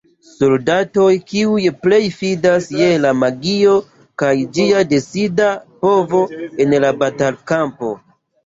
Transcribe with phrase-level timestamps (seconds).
[0.27, 3.77] Soldatoj kiuj plej fidas je la magio
[4.23, 5.53] kaj ĝia decida
[5.85, 6.23] povo
[6.67, 7.97] en la batal-kampo.